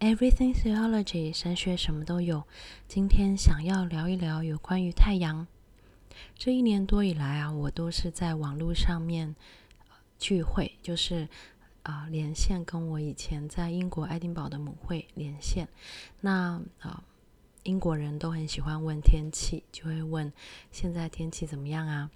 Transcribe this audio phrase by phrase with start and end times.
[0.00, 2.44] Everything Theology，神学什么都有。
[2.86, 5.48] 今天想要聊一聊有关于太阳。
[6.36, 9.34] 这一年多以来啊，我都是在网络上面
[10.16, 11.28] 聚会，就是
[11.82, 15.66] 啊、连线，跟我以前在英国爱丁堡的母会连线。
[16.20, 17.02] 那啊、呃，
[17.64, 20.32] 英国人都很喜欢问天气，就会问
[20.70, 22.08] 现在天气怎么样啊？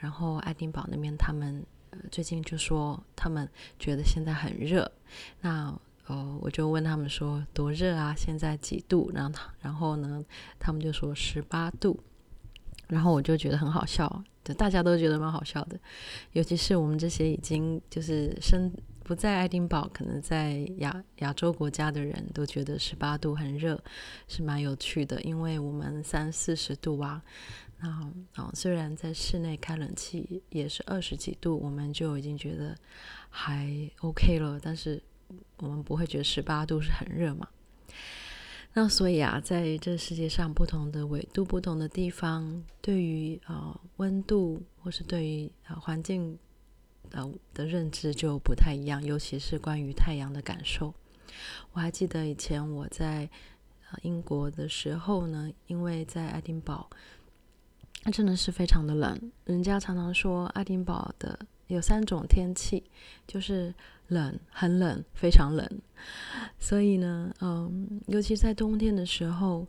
[0.00, 1.64] 然后爱丁堡那边他们、
[2.10, 4.90] 最近就说他们觉得现在很热。
[5.40, 5.72] 那
[6.10, 8.12] 哦，我就问他们说多热啊？
[8.16, 9.12] 现在几度？
[9.14, 10.24] 然后，然后呢，
[10.58, 11.98] 他们就说十八度。
[12.88, 15.78] 然后我就觉得很好笑，就大家都觉得蛮好笑的。
[16.32, 18.68] 尤其是我们这些已经就是生
[19.04, 23.80] 不在爱丁堡，可能在亚亚洲国家的人都觉得十八度很热，
[24.26, 25.22] 是蛮有趣的。
[25.22, 27.22] 因为我们三四十度啊，
[27.78, 32.76] 然后哦，虽然在室内开冷气也是二十几度，我们就已经觉得
[33.28, 35.00] 还 OK 了，但是。
[35.58, 37.48] 我们不会觉得十八度是很热嘛？
[38.72, 46.38] 那所以啊，在这世界上不同的纬度、不同的地方，对于呃温度或是对于呃环境
[47.10, 50.94] 的的认知就不太一样，尤其是关于太阳的感受。
[51.72, 53.28] 我还记得以前我在
[53.90, 56.88] 呃英国的时候呢，因为在爱丁堡，
[58.04, 59.32] 那真的是非常的冷。
[59.46, 61.36] 人家常常说爱丁堡的
[61.70, 62.84] 有三种天气，
[63.26, 63.74] 就是。
[64.10, 65.64] 冷，很冷，非常冷。
[66.58, 69.64] 所以呢，嗯，尤其在冬天的时候，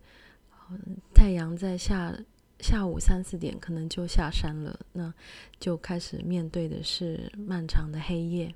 [1.13, 2.11] 太阳在下
[2.59, 5.13] 下午三四点可能就下山了，那
[5.59, 8.51] 就开始面对的是漫长的黑夜。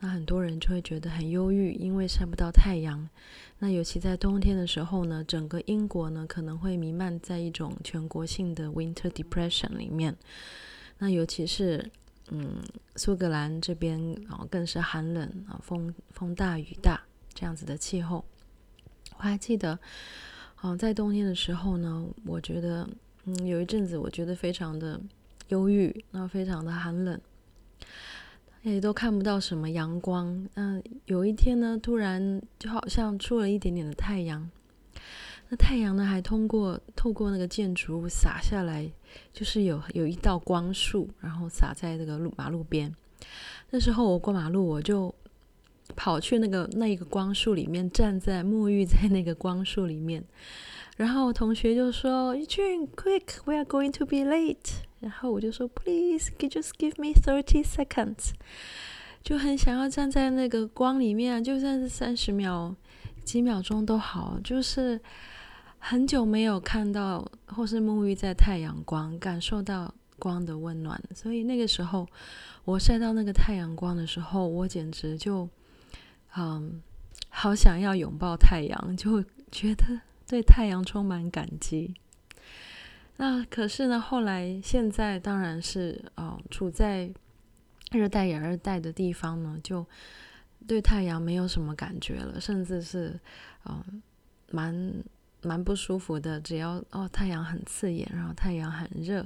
[0.00, 3.08] 那很多人就会觉得很忧郁，因为晒不到太阳。
[3.60, 10.16] 那尤其在冬天的时候呢，整个英国呢可能会弥漫在一种全国性的 Winter Depression 里面。
[10.98, 11.88] 那尤其是。
[12.30, 12.62] 嗯，
[12.96, 13.98] 苏格兰这边
[14.28, 17.00] 啊、哦，更是寒冷啊，风风大雨大
[17.32, 18.24] 这样子的气候。
[19.16, 19.78] 我还记得，
[20.56, 22.88] 啊、在冬天的时候呢，我觉得，
[23.24, 25.00] 嗯，有一阵子我觉得非常的
[25.48, 27.20] 忧郁，那非常的寒冷，
[28.62, 30.46] 也都看不到什么阳光。
[30.54, 34.50] 那有一天呢，突然就好像出了一点点的太阳。
[35.48, 38.90] 那太阳呢，还通过透过那个建筑物洒下来，
[39.32, 42.94] 就是有有一道光束，然后洒在那个路马路边。
[43.70, 45.14] 那时候我过马路，我就
[45.96, 50.24] 跑去那个那一个光束里面，站在沐浴在那个光束里面。
[50.96, 58.32] 然后我同学就说：“June, quick, we are going to be late。”然后我就说：“Please, just give me thirty seconds。”
[59.22, 62.74] 就很想要站在那个光里面，就算是三十秒、
[63.24, 65.00] 几秒钟都好，就是。
[65.80, 72.06] 很久没有看到或是沐浴在太阳光，感受到光的温暖，所以那个时候
[72.64, 75.48] 我晒到那个太阳光的时候，我简直就
[76.36, 76.82] 嗯，
[77.30, 81.94] 好想要拥抱太阳，就 觉得对太阳充满感激。
[83.16, 87.10] 那可是呢，后来现在当然是嗯，处在
[87.92, 89.86] 热带亚热带的地方呢，就
[90.66, 93.18] 对太阳没有什么感觉了，甚至是
[93.64, 94.02] 嗯，
[94.50, 95.02] 蛮。
[95.42, 99.24] 蛮不舒服的，只要哦太阳很刺眼，然后太阳很热，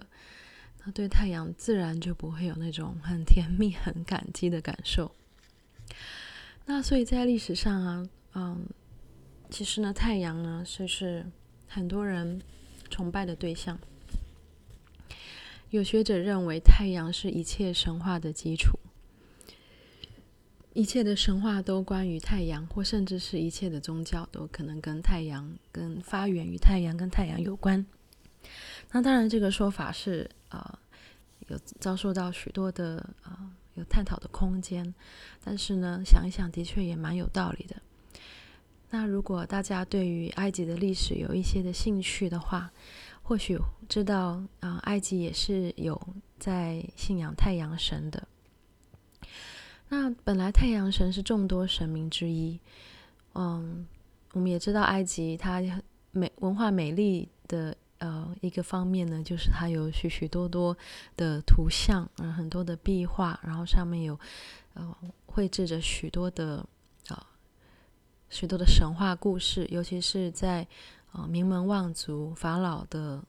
[0.85, 5.15] 那对太阳自然就不会有那种很甜蜜、 很感激的感受。
[6.67, 8.67] 那所以在历史上啊，嗯，
[9.51, 11.27] 其实呢，太阳呢，就是
[11.67, 12.41] 很多人
[12.91, 13.79] 崇拜的对象。
[15.71, 18.79] 有学者认为，太阳是一切神话的基础。
[20.75, 27.85] 一切的神话都关于太阳，或甚至是一切的宗教都可能跟太阳、跟发源于太阳、跟太阳有关。
[28.91, 30.79] 那当然，这个说法是啊、
[31.47, 34.95] 呃，有遭受到许多的啊、呃、有探讨的空间。
[35.45, 37.77] 但是呢，想一想，的确也蛮有道理的。
[38.91, 42.71] 那如果大家对于埃及的历史有一些的兴趣的话，
[43.23, 43.59] 或许
[43.89, 46.01] 知道啊、埃及也是有
[46.39, 48.27] 在信仰太阳神的。
[49.93, 52.59] 那本来太阳神是众多神明之一，
[53.35, 53.87] 嗯，
[54.33, 55.63] 我们也知道埃及它
[56.13, 60.75] 美文化美丽的呃一个方面呢，就是它有许许多多
[61.15, 64.19] 的图像，嗯，很多的壁画，然后上面有
[64.73, 64.97] 呃
[65.27, 66.67] 绘制着许多的
[67.09, 67.27] 啊、呃、
[68.31, 70.63] 许多的神话故事，尤其是在
[71.11, 73.23] 啊、呃、名门望族法老的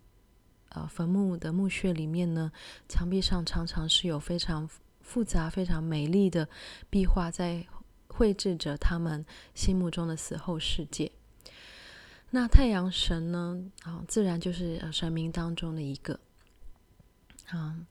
[0.69, 2.49] 呃坟墓的墓穴里面呢，
[2.87, 4.69] 墙壁上常常是有非常。
[5.03, 6.49] 复杂、非常美丽的
[6.89, 7.63] 壁画，在
[8.07, 9.23] 绘制着他们
[9.53, 11.11] 心目中的死后世界。
[12.31, 13.63] 那太阳神呢？
[13.83, 16.19] 啊、自然就是神明当中的一个。
[17.53, 17.85] 嗯，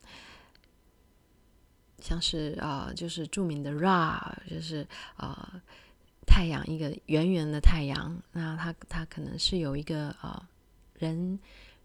[2.00, 4.20] 像是啊、呃，就是著名的 Ra，
[4.50, 4.85] 就是
[5.17, 5.62] 啊、呃，
[6.26, 10.47] 太阳，一个圆圆的太阳，那它它可能是有一个啊、呃、
[10.99, 11.38] 人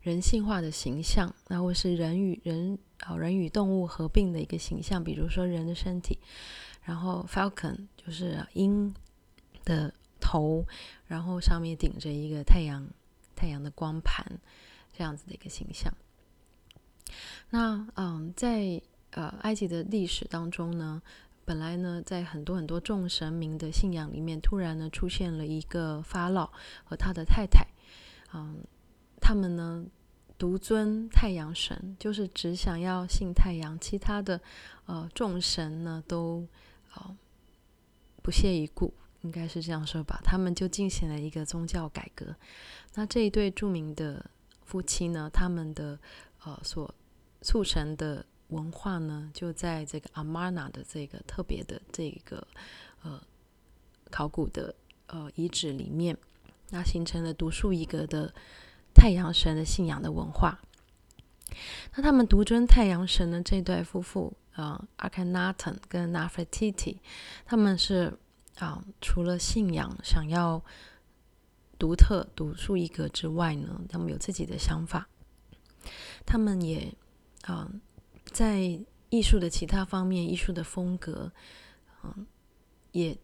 [0.08, 6.18] 人性化的形象，那或是人与人啊、人与动物合并的一个形象，比如说人的身体，
[6.84, 8.96] 然后 falcon 就是鹰
[9.66, 10.66] 的头，
[11.08, 12.88] 然后上面顶着一个太阳
[13.36, 14.26] 太阳的光盘，
[14.98, 15.94] 这样子的一个形象。
[17.50, 18.82] 那嗯，在
[19.12, 21.02] 呃埃及的历史当中呢，
[21.44, 26.50] 本来呢，在很多很多众神明的信仰里面，突然呢出现了一个法老
[26.86, 27.68] 和他的太太，
[28.34, 28.64] 嗯，
[29.22, 29.86] 他们呢
[30.38, 34.40] 独尊太阳神，就是只想要信太阳，其他的
[34.86, 36.48] 呃众神呢都
[36.94, 37.18] 呃
[38.22, 40.20] 不屑一顾，应该是这样说吧。
[40.24, 42.36] 他们就进行了一个宗教改革。
[42.94, 44.26] 那这一对著名的
[44.66, 46.00] 夫妻呢，他们的
[46.44, 46.94] 呃所
[47.42, 48.26] 促成的。
[48.50, 52.48] 文化呢，就在这个阿玛纳的这个特别的这个
[53.04, 53.22] 呃
[54.10, 54.74] 考古的
[55.08, 56.18] 呃遗址里面，
[56.70, 58.34] 那形成了独树一格的
[58.98, 60.60] 太阳神的信仰的文化。
[61.94, 67.00] 那他们独尊太阳神的这对夫妇啊，阿肯纳顿跟纳菲提提，
[67.46, 68.18] 他们是
[68.58, 70.60] 啊、除了信仰想要
[71.78, 75.08] 独特独树一格之外呢，他们有自己的想法，
[76.26, 76.92] 他们也
[77.44, 77.72] 啊。
[78.30, 78.78] 在
[79.10, 81.32] 艺术的其他方面，艺术的风格，
[82.04, 82.28] 嗯，
[82.92, 83.18] 也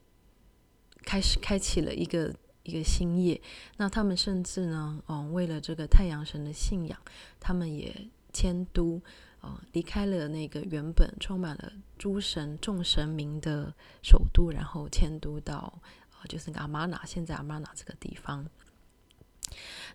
[1.03, 3.39] 开始开启了一个一个新页。
[3.77, 6.99] 那他们甚至呢，嗯，为了这个太阳神的信仰，
[7.39, 9.01] 他们也迁都，
[9.41, 15.81] 呃、离开了那个原本充满了诸神众神明的首都，然后迁都到，
[16.19, 18.45] 呃、就是阿玛纳，现在阿玛纳这个地方。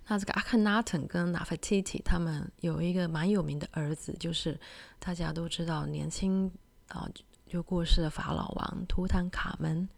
[0.06, 4.59] 那这个阿肯纳顿跟纳菲提提他们有一个蛮有名的儿子，就是
[4.99, 6.47] 大家都知道年轻
[6.88, 7.12] 啊、呃、
[7.47, 9.88] 就过世的法老王图坦卡门。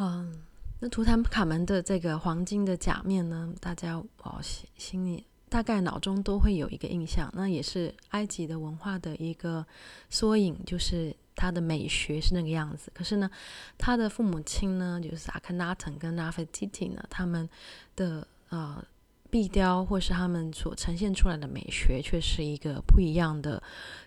[0.00, 0.42] 嗯，
[0.80, 9.66] 那图坦卡门的这个黄金的假面呢，大家哦心心里大概脑中都会有一个印象，那也是埃及的文化的一个
[10.08, 12.92] 缩影，就是他的美学是那个样子。
[12.94, 13.28] 可是呢，
[13.76, 17.48] 他的父母亲呢，就是阿肯纳顿跟纳菲提蒂呢，他们
[17.96, 18.84] 的呃，
[19.30, 23.60] 壁雕或是他们所呈现出来的美学，却是一个不一样的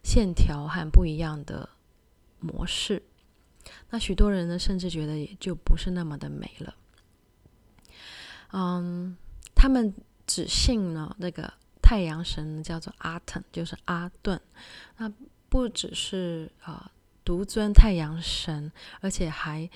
[0.04, 1.68] 线条和不一样的
[2.40, 3.04] 模式。
[3.90, 6.76] 那许多人呢，甚至觉得也就不是那么的美了。
[8.52, 9.16] 嗯，
[9.56, 9.94] 他们
[10.26, 14.40] 只信呢那个太阳神，叫做阿腾，就是阿顿。
[14.98, 15.12] 那
[15.50, 16.92] 不只是啊、呃、
[17.24, 19.70] 独尊太阳神，而且还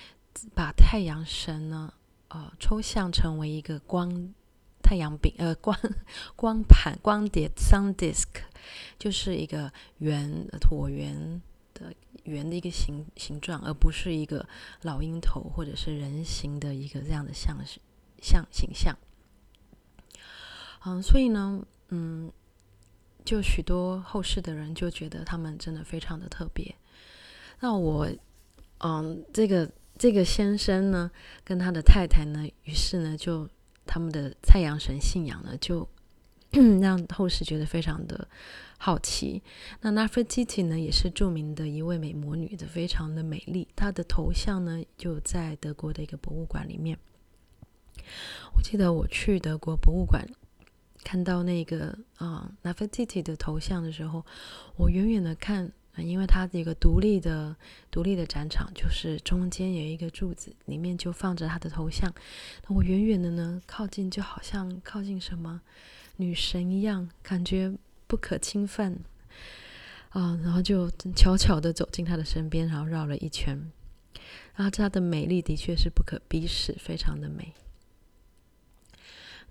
[0.54, 1.92] 把太阳神呢
[2.28, 4.34] 呃抽象成为一个光。
[4.82, 5.76] 太阳饼呃光
[6.36, 8.28] 光盘光碟 sun disk
[8.96, 11.42] 就是一个圆椭圆
[12.26, 14.46] 圆的一个形形状，而不是一个
[14.82, 17.56] 老鹰头或者是人形的一个这样的像
[18.20, 18.96] 像形象。
[20.84, 22.30] 嗯，所以呢，嗯，
[23.24, 26.74] 就许多后世的人就觉得他们真的非常的特别。
[27.60, 28.08] 那我，
[28.78, 31.10] 嗯，这个这个先生呢，
[31.44, 33.48] 跟他的太太呢，于是呢就。
[33.88, 35.88] 他们的太阳神信仰呢，就
[36.80, 38.28] 让后世觉得非常的
[38.78, 39.42] 好奇。
[39.80, 43.68] 那 Nefertiti 呢，也是著名的一位美魔女的，非常的美丽。
[43.76, 46.98] 她的头像呢，就在德国的一个博物馆里面。
[48.54, 50.26] 我记得我去德国博物馆
[51.04, 54.24] 看到那个啊 Nefertiti 的头像的时候，
[54.76, 55.72] 我远远的看。
[55.98, 57.56] 因为它一个独立的、
[57.90, 62.12] 独立的展场，就是中间有一个柱子，里面就放着他的头像。
[62.68, 65.62] 那我远远的呢，靠近就好像靠近什么
[66.16, 67.72] 女神一样，感觉
[68.06, 68.98] 不可侵犯
[70.10, 73.70] 啊、然后就悄悄的走进他的身边，然后绕了一圈。
[74.54, 77.52] 然后它的美丽的确是不可逼视，非常的美。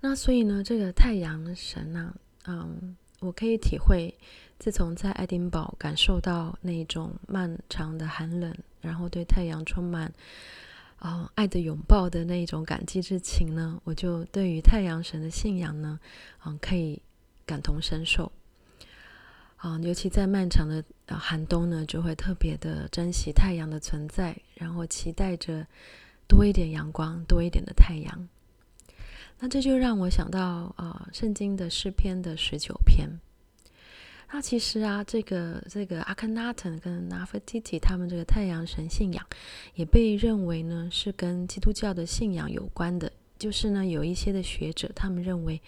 [0.00, 4.12] 那所以呢，这个太阳神呢、啊，嗯，我可以体会。
[4.58, 10.12] 自从在爱丁堡感受到那种漫长的寒冷，然后对太阳充满
[10.96, 16.00] 啊、爱的拥抱的那一种感激之情呢，我就对于太阳神的信仰呢，
[16.44, 17.00] 嗯、可以
[17.44, 18.32] 感同身受。
[19.56, 25.66] 啊、尤其在漫长的、寒冬呢，就会特别的珍惜太阳的存在，然后期待着
[26.28, 28.28] 多一点阳光，多一点的太阳。
[29.38, 33.08] 那这就让我想到啊、呃，圣经的诗篇的十九篇。
[34.30, 39.24] 那其实啊，这个这个阿肯纳顿跟纳菲提提他们这个太阳神信仰，
[39.74, 45.60] 也被认为呢是跟基督教的信仰有关的就是呢，有一些的学者他们认为，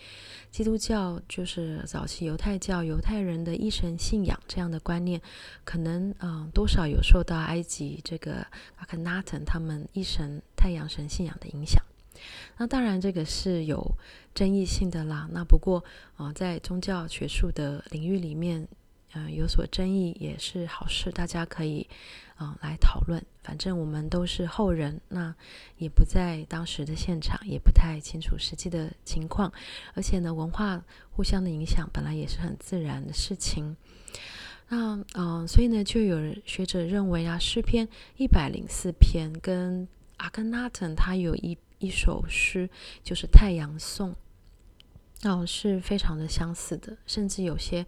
[0.50, 5.20] 基督教就是早期犹太教犹太人的一神信仰这样的观念，
[5.64, 8.46] 可能嗯、多少有受到埃及这个
[8.76, 11.82] 阿肯纳顿他们一神太阳神信仰的影响。
[12.58, 13.96] 那当然这个是有
[14.34, 15.26] 争议性的啦。
[15.32, 15.82] 那不过
[16.16, 18.68] 啊、在宗教学术的领域里面。
[19.14, 21.88] 嗯、有所争议也是好事，大家可以
[22.38, 23.24] 嗯、来讨论。
[23.42, 25.34] 反正我们都是后人，那
[25.78, 29.50] 也不在当时的现场，也不太清楚实际的情况。
[29.94, 33.74] 而且呢，文化互相的影响本来也是很自然的事情。
[34.68, 37.88] 那嗯、所以呢，就有学者认为啊，诗篇
[38.18, 39.88] 一百零四篇跟
[40.18, 42.68] 阿根纳顿他有一一首诗，
[43.02, 44.14] 就是《太阳颂》，
[45.28, 47.86] 哦，是非常的相似的，甚至有些。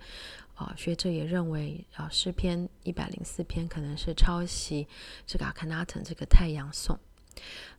[0.55, 4.87] 啊，学者也认为啊，诗篇一百零四篇可能是抄袭
[5.27, 6.99] 这个阿肯纳顿这个太阳颂。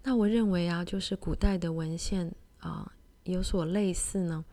[0.01, 2.91] 那我认为啊，就是古代的文献啊
[3.23, 4.43] 有所类似呢。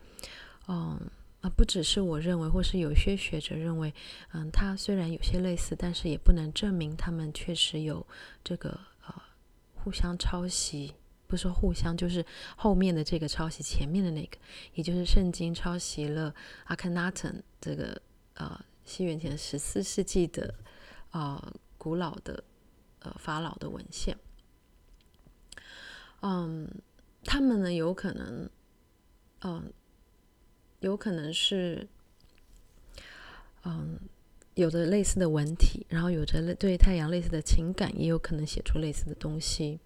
[0.67, 1.09] 嗯
[1.41, 3.91] 啊，不只是我认为，或是有些学者认为，
[4.33, 8.05] 嗯，它虽然有些类似，但是也不能证明他们确实有
[8.43, 9.15] 这个呃
[9.73, 10.93] 互相抄袭。
[11.29, 12.25] 不是说互相，就是
[12.57, 14.37] 后面的这个抄袭前面的那个，
[14.73, 18.01] 也就是圣经抄袭了阿肯纳顿这个。
[18.35, 20.55] 呃，西元前十四世纪的
[21.11, 22.41] 呃古老的
[22.99, 24.15] 呃法老的文献，
[26.21, 26.65] 嗯，
[27.25, 28.49] 他们呢有可能，
[29.41, 29.73] 嗯，
[30.79, 31.85] 有可能是，
[33.65, 33.99] 嗯，
[34.53, 39.81] 有着类似的文体，然后有着对太阳类似的情感，也有可能写出类似的东西，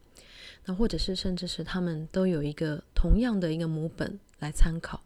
[0.66, 5.02] 那或者是甚至是他们都有一个同样的一个母本来参考。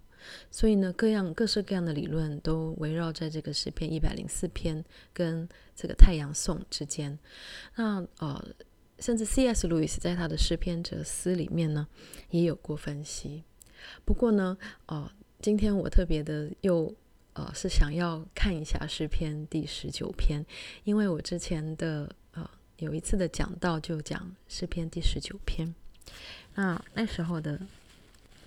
[0.52, 4.84] 所以呢，各样各式各样的理论都围绕在这个诗篇一百零四篇
[5.14, 7.18] 跟这个太阳颂之间。
[7.76, 8.46] 那呃，
[9.00, 9.68] 甚至 C.S.
[9.68, 11.88] 路易斯在他的诗篇哲思里面呢，
[12.32, 13.44] 也有过分析。
[14.04, 15.10] 不过呢，呃，
[15.40, 16.94] 今天我特别的又
[17.34, 20.46] 呃是想要看一下诗篇第十九篇，
[20.84, 22.14] 因为我之前的
[22.78, 25.74] 有一次的讲道就讲诗篇第十九篇，
[26.56, 27.60] 那那时候的。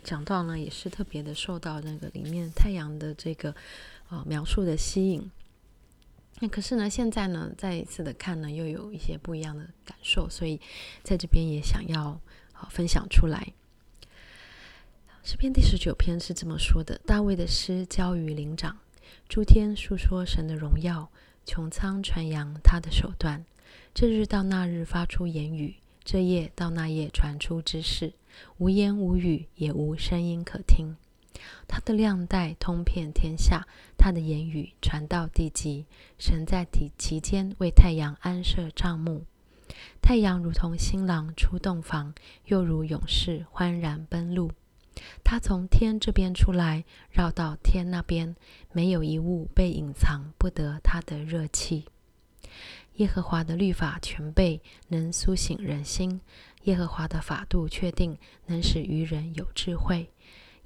[0.02, 3.54] 讲道呢，也是特别的受到那个里面太阳的这个
[4.08, 5.30] 呃描述的吸引。
[6.38, 10.58] 那可是呢，现在呢，再一次的看呢，又有一些不一样的感受，所以
[11.02, 12.18] 在这边也想要
[12.54, 13.52] 啊、分享出来。
[15.22, 18.78] 诗篇第十九篇是这么说的：大卫的诗交于灵长，
[19.28, 21.10] 诸天述说神的荣耀，
[21.44, 23.44] 穹苍传扬他的手段。
[23.92, 28.12] 这日到那日发出言语，这夜到那夜传出之事。
[28.59, 30.97] 无言无语，也无声音可听。
[31.66, 33.66] 他的亮带通遍天下，
[33.99, 35.87] 他的言语传到地极。
[36.18, 39.25] 神在体其间为太阳安设帐幕。
[40.00, 42.14] 太阳如同新郎出洞房，
[42.47, 44.52] 又如勇士欢然奔路。
[45.25, 48.37] 他从天这边出来，绕到天那边，
[48.73, 51.87] 没有一物被隐藏，不得他的热气。
[53.00, 56.21] 耶和华的律法全备，能苏醒人心。
[56.64, 60.09] 耶和华的法度确定，能使愚人有智慧；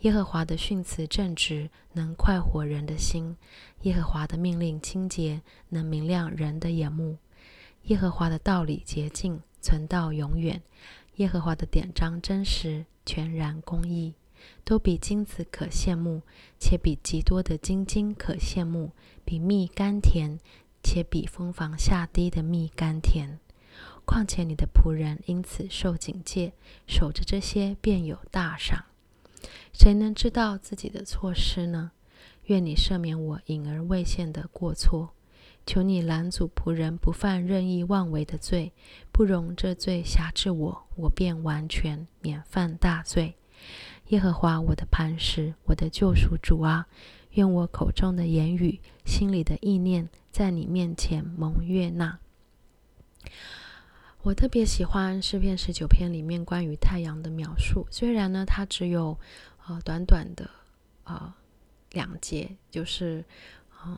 [0.00, 3.36] 耶和华的训词正直，能快活人的心；
[3.82, 7.18] 耶和华的命令清洁，能明亮人的眼目；
[7.84, 10.58] 耶和华的道理洁净，存到永远；
[11.18, 14.14] 耶和华的典章真实，全然公义，
[14.64, 16.22] 都比金子可羡慕，
[16.58, 18.90] 且比极多的金金可羡慕；
[19.24, 20.40] 比蜜甘甜，
[20.84, 23.40] 且比蜂房下滴的蜜甘甜。
[24.04, 26.52] 况且你的仆人因此受警戒，
[26.86, 28.84] 守着这些便有大赏。
[29.72, 31.92] 谁能知道自己的错失呢？
[32.44, 35.14] 愿你赦免我隐而未现的过错。
[35.66, 38.74] 求你拦阻仆人不犯任意妄为的罪，
[39.10, 43.36] 不容这罪辖制我，我便完全免犯大罪。
[44.08, 46.86] 耶和华我的磐石，我的救赎主啊，
[47.30, 52.18] 愿我口中的言语，心里的意念，在你面前蒙悦纳。
[54.22, 59.16] 我特别喜欢诗篇十九篇里面关于太阳的描述，虽然呢，它只有
[59.64, 60.50] 呃短短的
[61.04, 61.32] 呃
[61.92, 63.24] 两节，就是
[63.86, 63.96] 嗯、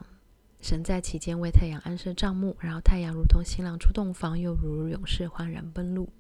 [0.61, 6.11] 神在其间为太阳安设帐幕，然后太阳如同新郎出洞房，又如勇士欢然奔路，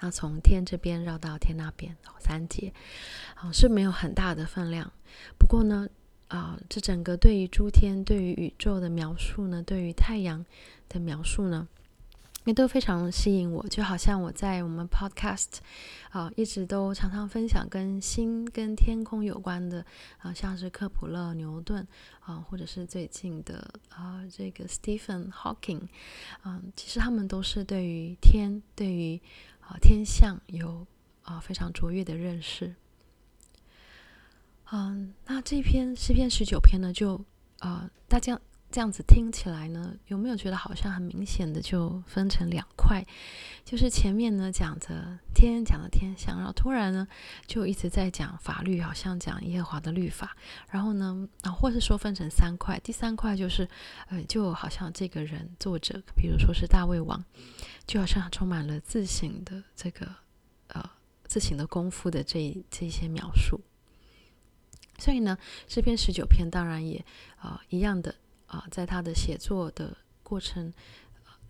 [0.00, 2.72] 那从天这边绕到天那边，三节，
[3.34, 4.90] 啊、是没有很大的分量，
[5.38, 5.86] 不过呢，
[6.28, 10.44] 啊、这整个对于诸天、对于宇宙的描述呢，对于太阳
[10.88, 11.68] 的描述呢。
[12.46, 15.46] 也都非常吸引我，就好像我在我们 Podcast
[16.10, 19.82] 啊，一直都常常分享跟星、跟天空有关的
[20.18, 21.88] 啊，像是克普勒、牛顿
[22.20, 25.88] 啊，或者是最近的啊这个 Stephen Hawking
[26.42, 29.18] 啊，其实他们都是对于天、对于
[29.60, 30.86] 啊天象有
[31.22, 32.74] 啊非常卓越的认识。
[34.76, 37.24] 嗯，那这篇诗篇十九篇呢，就
[37.60, 38.40] 呃大家。
[38.70, 43.06] 这样子听起来呢，有没有觉得好像很明显的就分成两块？
[43.64, 47.06] 就是前面呢讲着天，讲的天象，然后突然呢
[47.46, 50.36] 就一直在讲法律，好像讲耶和华的律法。
[50.68, 53.68] 然后呢，啊，或是说分成三块，第三块就是，
[54.08, 57.24] 呃，就好像这个人作者，比如说是大卫王，
[57.86, 60.08] 就好像充满了自省的这个，
[60.66, 60.90] 呃，
[61.28, 63.60] 自省的功夫的这这些描述。
[64.98, 65.36] 所以呢，
[65.68, 67.04] 诗篇十九篇当然也
[67.38, 68.14] 啊、一样的。
[68.46, 70.72] 啊，在他的写作的过程，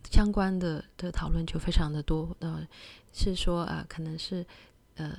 [0.09, 2.35] 相关的的讨论就非常的多。
[2.39, 2.65] 呃，
[3.13, 4.43] 是说呃，可能是
[4.95, 5.15] 呃，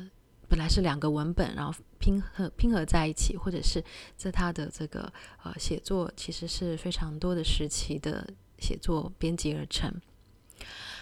[0.48, 3.84] 本来是两个文本，然后拼合拼合在一起，或者是
[4.16, 5.12] 在他的这个
[5.44, 8.28] 呃写作，其实是非常多的时期的
[8.58, 9.94] 写作编辑而成。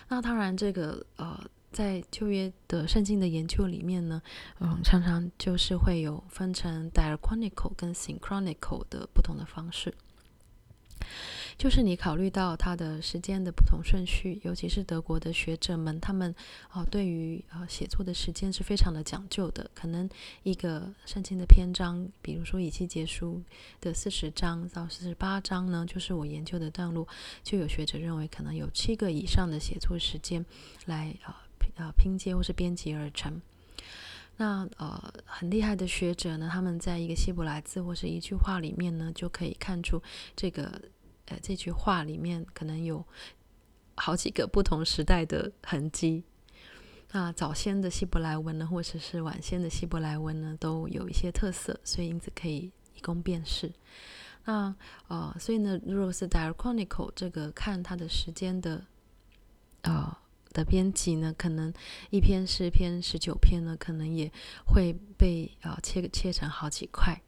[0.09, 1.43] 那当然，这个呃，
[1.75, 4.23] 在旧约的圣经的研究里面呢，
[4.61, 9.93] 嗯，常常就是会有分成 diachronical 跟 synchronical 的不同的方式。
[11.57, 16.35] 就是你考虑到它的时间的不同顺序，尤其是德国的学者们，他们
[16.69, 19.71] 啊、对于啊、写作的时间是非常的讲究的。
[19.75, 20.09] 可能
[20.43, 23.41] 一个圣经的篇章，比如说以西结书
[23.81, 27.07] 的四十章到四十八章呢，就是我研究的段落，
[27.45, 30.45] 就有学者认为可能有七个以上的写作时间
[30.87, 31.44] 来啊、
[31.77, 33.41] 呃、拼接或是编辑而成。
[34.37, 40.03] 那呃很厉害的学者呢，他们在一个希伯来字或是一句话里面呢，就可以看出
[40.37, 40.81] 这个。
[41.27, 43.03] 呃，这句话里面可能有
[43.95, 46.23] 好几个不同时代的痕迹。
[47.13, 53.73] 那早先的希伯来文呢，或者是晚先的希伯来文呢，都有一些特色，所以因此可以以供辨识。
[54.45, 54.77] 那
[55.09, 58.85] 呃，所以呢，如果是 diachronic 这个看它的时间的
[59.81, 60.15] 呃
[60.55, 61.71] 的编辑呢，可能
[62.09, 64.33] 一篇十篇十九篇呢，可能也
[64.65, 67.21] 会被呃切切成好几块。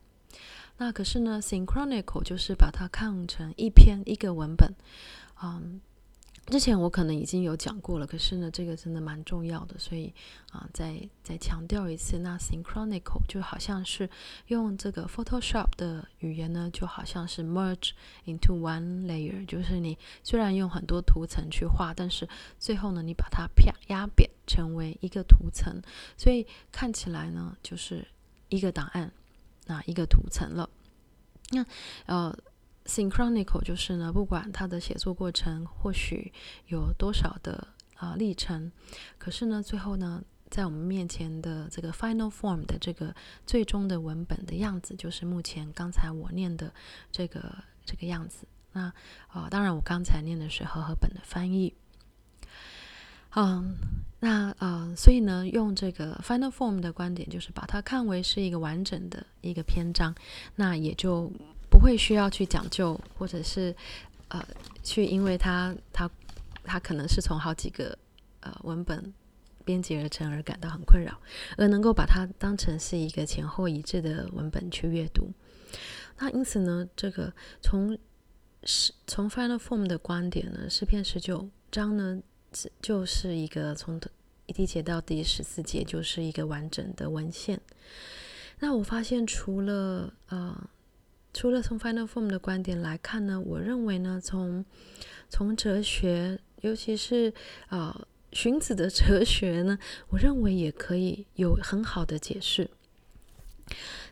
[0.78, 4.73] 那可是呢，synchronical 就是把它看成一篇一个文本，
[5.42, 5.80] 嗯，
[6.47, 10.12] 之前我可能已经有讲过了，可是呢，这个真的蛮重要的，所以
[10.53, 14.09] 啊、再再强调一次，那 synchronical 就好像是
[14.47, 17.91] 用这个 Photoshop 的语言呢，就好像是 merge
[18.26, 22.28] into one layer，就是你虽然用很多图层去画，但是
[22.59, 25.82] 最后呢，你把它啪压扁成为一个图层，
[26.17, 28.06] 所以看起来呢，就是
[28.49, 29.13] 一个档案。
[29.69, 30.71] 那一个图层了，
[31.50, 31.67] 那
[32.04, 32.32] 呃
[32.87, 36.33] ，synchronical 就是呢，不管它的写作过程或许
[36.67, 38.71] 有多少的啊、历程，
[39.19, 43.15] 可是呢，最后呢，在我们面前的这个 final form 的这个
[43.47, 46.73] 最终的文本的样子，就是目前刚才我念的
[47.11, 48.47] 这个这个样子。
[48.73, 48.93] 那
[49.29, 51.75] 啊、当然我刚才念的是和合本的翻译。
[53.39, 53.77] 嗯，
[54.21, 60.15] 那呃，所以呢，用这个 final form 的观点，就是把它看为是一个完整的一个篇章，
[60.55, 61.31] 那也就
[61.76, 63.76] 不会需要去讲究，或者是
[64.28, 64.43] 呃，
[64.82, 66.10] 去因为它它
[66.65, 67.97] 它可能是从好几个
[68.41, 69.12] 呃文本
[69.62, 71.21] 编辑而成而感到很困扰，
[71.58, 75.30] 而能够把它当成是一个前后一致的文本去阅读。
[76.17, 77.99] 那因此呢，这个从
[78.65, 82.23] 是从 final form 的观点呢，诗篇十九章呢。
[82.80, 84.00] 就是一个从
[84.47, 87.60] 第一节到第十四节，就是一个完整的文献。
[88.60, 90.56] 那我发现，除了呃，
[91.37, 94.65] 除了从 Final Form 的观点来看呢，我认为呢，从
[95.29, 97.31] 从哲学，尤其是
[97.69, 102.71] 呃荀子的哲学呢，我认为也可以有很好的解释。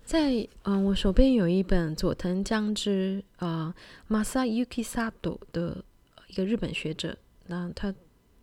[0.05, 3.75] 在嗯、我手边有一本佐藤将之啊、
[4.09, 5.83] 呃、Masayuki Sato 的
[6.27, 7.95] 一个日本学者，那他。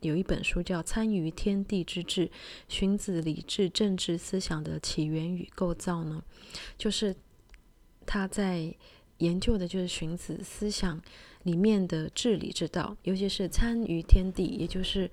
[0.01, 2.31] 有一本书叫《参与天地之治：
[2.67, 6.23] 荀子礼智政治思想的起源与构造》呢，
[6.75, 7.15] 就是
[8.11, 8.75] 他在
[9.19, 11.01] 研究的就是荀子思想
[11.43, 15.09] 里面的治理之道，尤其是参与天地，也就是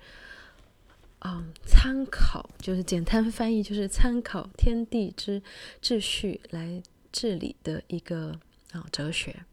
[1.19, 5.41] 嗯，参考，就是简单翻译就是参考天地之
[5.81, 8.37] 秩序来治理的一个
[8.73, 9.45] 啊哲学。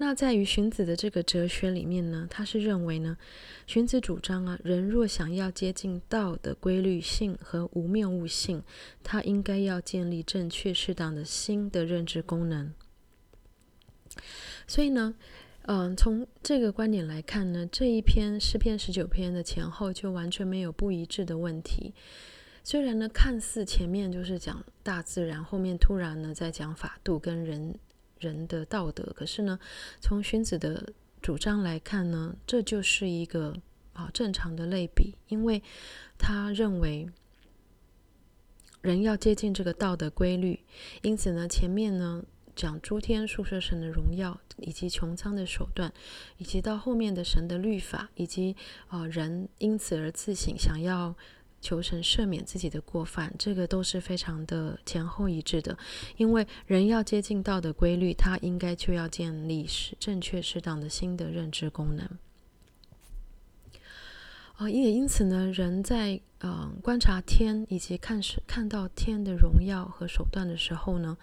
[0.00, 3.16] 那在于荀子的这个哲学里面呢，他是认为呢，
[3.66, 8.62] 荀子主张啊，人若想要接近道的规律性和无谬误性，
[9.02, 12.72] 他应该要建立正确适当的心的认知功能。
[14.68, 15.16] 所以呢，
[15.62, 21.92] 嗯、从这个观点来看呢，这一篇诗篇十九篇的前后就完全没有不一致的问题。
[22.62, 27.74] 虽然呢，看似前面就是讲大自然，后面突然呢在讲法度跟人。
[28.20, 29.58] 人的道德，可是呢，
[30.00, 33.56] 从荀子的主张来看呢，这就是一个
[33.92, 35.62] 啊正常的类比，因为
[36.18, 37.08] 他认为
[38.80, 40.60] 人要接近这个道德规律，
[41.02, 45.92] 因此呢，前面呢讲诸天宿舍神的荣耀，以及穹苍的手段，
[46.38, 51.14] 以及到后面的神的律法，以及啊、人因此而自省，想要
[51.60, 55.76] 求神赦免自己的过犯，这个都是非常的前后一致的。
[56.16, 62.08] 因为人要接近道的规律，他应该就要建立是正确适当的新的认知功能。
[64.56, 71.18] 啊，也因此呢，人在嗯、观察天以及看是看到天的荣耀和手段的时候呢，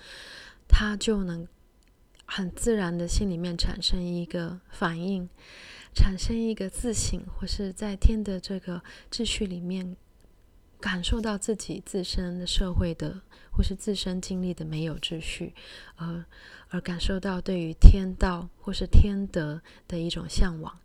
[0.68, 1.48] 他就能
[2.26, 5.30] 很自然的心里面产生一个反应，
[5.94, 9.96] 产生一个自省，或是在天的这个秩序里面
[10.80, 15.54] 感受到自己自身的社会的或是自身经历的没有秩序，
[15.96, 16.26] 而
[16.70, 20.80] 而感受到对于天道或是天德的一种向往。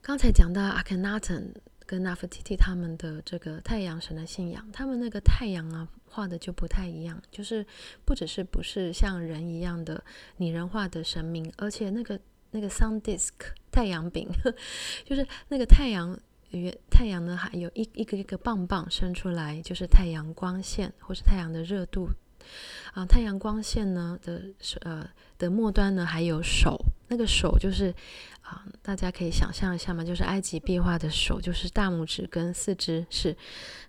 [0.00, 1.52] 刚才讲到阿肯纳顿
[1.84, 7.66] 跟纳弗提提他们的这个太阳神的信仰，他们那个太阳啊画的就不太一样，就是
[8.04, 10.02] 不只是不是像人一样的
[10.36, 12.18] 拟人化的神明，而且那个
[12.52, 13.32] 那个 sun disk
[13.70, 14.28] 太阳饼，
[15.04, 16.18] 就是那个太阳
[16.50, 22.08] 圆太阳呢，还有一一个一个棒棒伸出来，就是太阳光线或是太阳的热度
[22.94, 24.42] 啊，太阳光线呢的
[24.82, 26.78] 呃的末端呢还有手，
[27.08, 27.94] 那个手就是。
[28.46, 33.36] 啊，大家可以想象一下嘛，就是埃及壁画的手，就是大拇指跟四肢是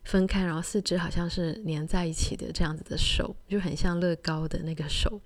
[0.04, 5.22] 分开，然后四肢好像是连在一起的这样子的手，就很像乐高的那个手，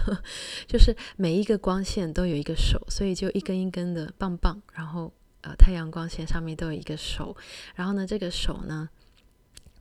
[0.68, 5.10] 就是每一个光线都有一个手，所以就一根一根的棒棒，然后
[5.48, 7.36] 呃太阳光线上面都有一个手，
[7.74, 8.88] 然后呢这个手呢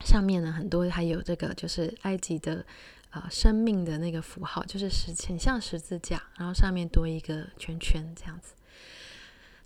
[0.05, 2.65] 上面呢很多还有这个就是埃及的。
[3.09, 8.53] 啊、呃，生命的那个符号就是十，很像十字架，然后上面多一个圈圈这样子。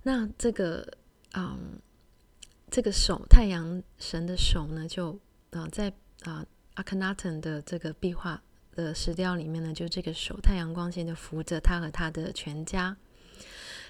[0.04, 0.88] 那这个，
[1.34, 1.82] 嗯，
[2.70, 8.40] 这个手，太阳神的手呢，就啊、在啊、阿肯纳顿的这个壁画
[8.76, 12.96] 的石雕里面呢，就这个手，太阳光线就扶着他和他的全家，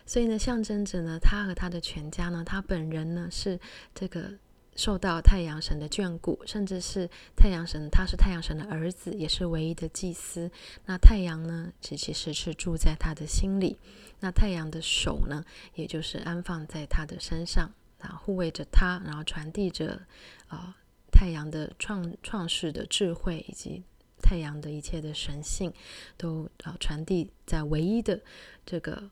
[0.05, 3.59] 所以呢，象征着呢，他和他的全家呢，他本人呢是
[3.93, 4.33] 这个。
[4.73, 10.49] 受到太阳神的眷顾，甚至是太阳神，他是太阳神的儿子，也是唯一的祭司。
[10.85, 13.77] 那太阳呢，其其实是住在他的心里。
[14.21, 15.43] 那太阳的手呢，
[15.75, 20.01] 也就是安放在他的身上，啊，护卫着他，然后传递着
[20.47, 20.73] 啊、
[21.11, 23.83] 太阳的创创世的智慧，以及
[24.21, 25.73] 太阳的一切的神性，
[26.15, 28.21] 都啊、传递在唯一的
[28.65, 29.09] 这个、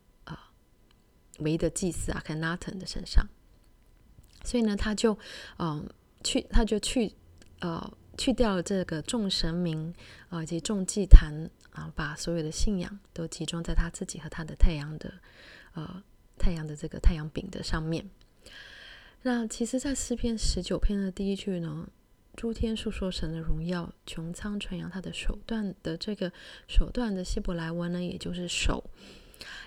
[1.39, 3.27] 唯一的祭司阿肯纳顿的身上。
[4.45, 5.17] 所以呢，他就，
[5.57, 5.85] 嗯，
[6.23, 7.13] 去，他就去，
[7.59, 9.93] 呃，去掉了这个众神明，
[10.29, 15.13] 啊、以及众祭坛，啊，把所有的信仰都集中在他自己和他的太阳的，
[15.73, 16.01] 呃，
[16.37, 18.09] 太阳的这个太阳饼的上面。
[19.23, 21.89] 那其实，在诗篇十九篇的第一句呢，
[22.37, 26.31] 诸天述说神的荣耀，穹苍传扬他的手段的这个
[26.69, 28.89] 手段的希伯来文呢，也就是手。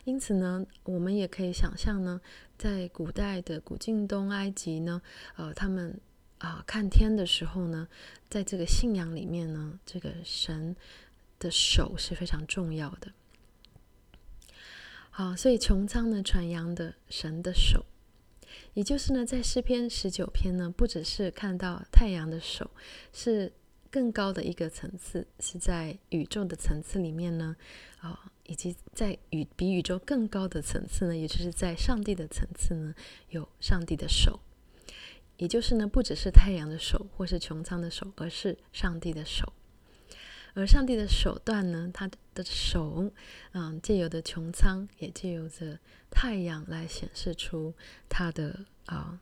[0.05, 2.21] 因此呢，我们也可以想象呢，
[2.57, 5.01] 在古代的古近东埃及呢，
[5.37, 6.01] 呃，他们
[6.39, 7.87] 啊、看天的时候呢，
[8.29, 10.75] 在这个信仰里面呢，这个神
[11.39, 13.13] 的手是非常重要的。
[15.11, 17.85] 好，所以穹苍呢传扬的神的手，
[18.75, 22.71] 也就是呢，在诗篇十九篇呢，不只是看到太阳的手，
[23.13, 23.53] 是
[23.91, 27.55] 更高的一个层次，是在宇宙的层次里面呢，
[28.01, 32.95] 啊、以及在宇比宇宙更高的层次呢，也就是在上帝的层次呢，
[33.31, 34.41] 有上帝的手，
[35.38, 39.55] 也就是呢，不只是太阳的手或是穹苍的手，而是上帝的手。
[40.53, 43.11] 而上帝的手段呢，他的手，
[43.53, 45.79] 嗯，借由的穹苍，也借由着
[46.11, 47.73] 太阳来显示出
[48.11, 49.19] 他的啊，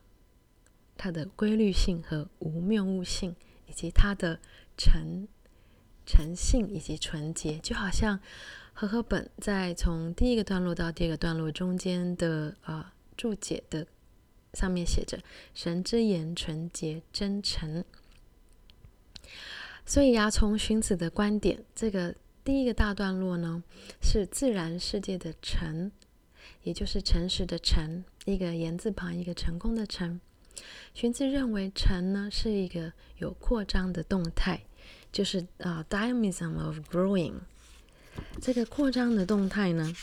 [0.97, 3.33] 他的规律性和无谬误性，
[3.67, 4.41] 以及他的
[4.77, 5.25] 诚
[6.05, 8.19] 诚信以及纯洁，就好像。
[8.81, 13.85] 和合本在从第一个段落到第二个段落中间的啊注解的
[14.53, 15.19] 上面写着
[15.53, 17.85] “神之言纯洁真诚”，
[19.85, 23.63] 所以呀、从荀子的观点，这个第一个大段落呢
[24.01, 25.91] 是自然世界的“诚”，
[26.63, 30.19] 也就是诚实的“诚”，一个言字旁一个成功的“成”。
[30.95, 34.61] 荀子认为“诚”呢是一个有扩张的动态，
[35.11, 37.35] 就是啊、uh,，dynamism of growing。
[38.41, 39.93] 这个扩张的动态呢，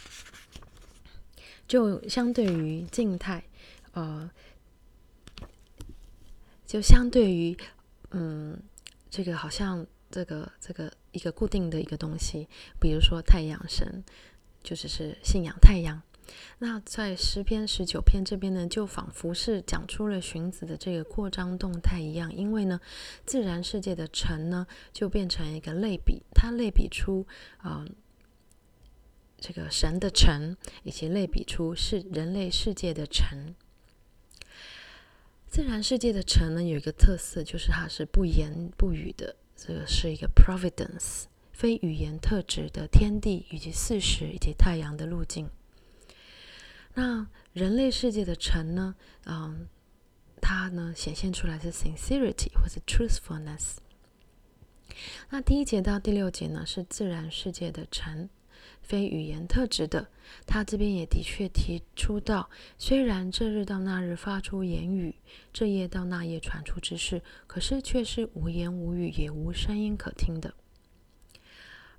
[1.66, 3.42] 就相对于静态，
[3.92, 4.30] 呃，
[6.66, 7.56] 就相对于，
[8.10, 8.60] 嗯，
[9.10, 12.48] 这个好像这个这个一个固定的一个东西，
[12.80, 14.04] 比如说太阳神，
[14.62, 16.00] 就只是信仰太阳，
[16.58, 22.80] 那在诗篇十九篇这边呢，就仿佛是讲出了荀子的这个扩张动态一样，因为呢，
[23.24, 27.26] 自然世界的城呢，就变成一个类比，它类比出
[27.58, 27.84] 啊、
[29.38, 33.54] 这个神的城，以及类比出是人类世界的城。
[35.48, 45.48] 自然世界的城呢，有一个特色，就是它是不言不语的，这个是一个 providence，非语言特质的天地以及四时以及太阳的路径。
[46.98, 49.68] 那人类世界的城呢，嗯，
[50.42, 53.76] 它呢显现出来是 sincerity 或是 truthfulness。
[55.30, 58.28] 那第一节到第六节呢，是自然世界的城。
[58.82, 60.08] 非语言特质的，
[60.44, 65.14] 他这边也的确提出到，虽然这日到那日发出言语，
[65.52, 70.52] 这夜到那夜传出之事，可是却是无言无语，也无声音可听的。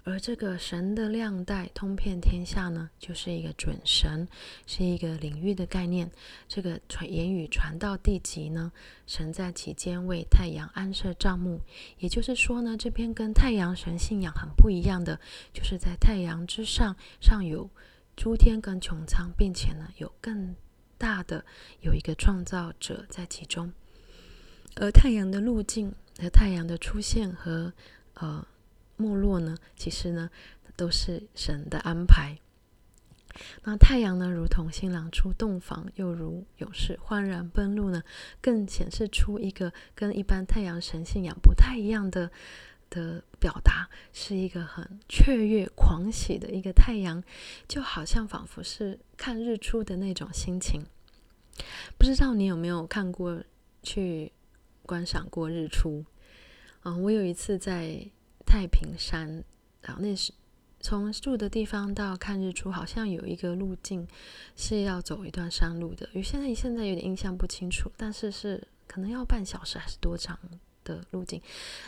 [0.09, 4.27] 而这个神的量带通遍天下呢，就是一个准神，
[4.65, 6.09] 是一个领域的概念。
[6.47, 8.71] 这个传言语传到地极呢，
[9.05, 11.61] 神在其间为太阳安设帐幕。
[11.99, 15.19] 也就是说呢，这边跟太阳神信仰很不一样的，
[15.53, 17.69] 就是在太阳之上，上有
[18.15, 20.55] 诸天跟穹苍，并且呢，有更
[20.97, 21.45] 大的
[21.81, 23.71] 有一个创造者在其中。
[24.75, 27.71] 而太阳的路径和太阳的出现和
[28.15, 28.43] 呃。
[28.99, 30.29] 没落呢，其实呢，
[30.75, 32.37] 都是神的安排。
[33.63, 38.03] 那太阳呢，如同新郎出洞房，又如勇士欢然奔路呢，
[38.41, 42.29] 更显示出一个跟一般太阳神信仰不太一样的
[42.89, 47.23] 的表达，是一个很雀跃狂喜的一个太阳，
[47.65, 50.83] 就好像仿佛是看日出的那种心情。
[51.97, 53.41] 不知道你有没有看过
[53.81, 54.33] 去
[54.83, 56.03] 观赏过日出？
[56.83, 58.05] 嗯，我有一次在。
[58.49, 59.43] 太平山，
[59.83, 60.33] 然后那是
[60.79, 64.07] 从住的地方到看日出，好像有一个路径
[64.55, 66.09] 是要走一段山路的。
[66.13, 70.39] 与现在现在有点印象不清楚，但是是可能要半小时还是多长
[70.83, 71.39] 的路径。